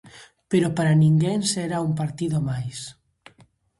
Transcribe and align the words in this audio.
Pero 0.51 0.67
para 0.77 0.99
ninguén 1.03 1.39
será 1.53 1.77
un 1.87 1.93
partido 2.01 2.37
máis. 2.49 2.77